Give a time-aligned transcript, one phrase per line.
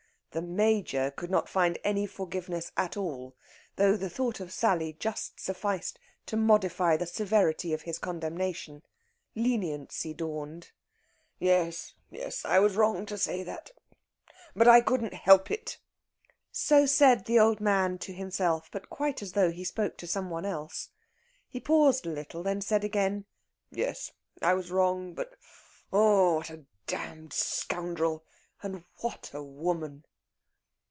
[0.33, 3.35] The Major could not find any forgiveness at all,
[3.75, 8.81] though the thought of Sally just sufficed to modify the severity of his condemnation.
[9.35, 10.71] Leniency dawned.
[11.37, 13.71] "Yes yes; I was wrong to say that.
[14.55, 15.79] But I couldn't help it."
[16.49, 20.29] So said the old man to himself, but quite as though he spoke to some
[20.29, 20.91] one else.
[21.49, 23.25] He paused a little, then said again:
[23.69, 25.13] "Yes; I was wrong.
[25.13, 25.33] But
[25.91, 28.23] oh, what a damned scoundrel!
[28.63, 30.05] And what a woman!"